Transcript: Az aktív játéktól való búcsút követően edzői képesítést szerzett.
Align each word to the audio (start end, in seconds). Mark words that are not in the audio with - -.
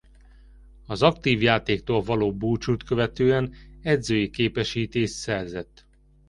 Az 0.85 1.01
aktív 1.01 1.41
játéktól 1.41 2.01
való 2.01 2.33
búcsút 2.35 2.83
követően 2.83 3.53
edzői 3.81 4.29
képesítést 4.29 5.13
szerzett. 5.13 5.85